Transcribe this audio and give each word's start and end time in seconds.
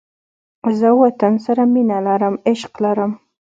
زه 0.79 0.89
وطن 1.01 1.33
سره 1.45 1.63
مینه 1.73 1.89
نه 1.99 1.99
لرم، 2.05 2.35
عشق 2.49 2.73
لرم 2.83 3.11